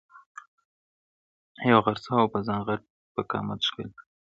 [1.69, 2.81] یو غرڅه وو په ځان غټ
[3.13, 3.93] په قامت ښکلی-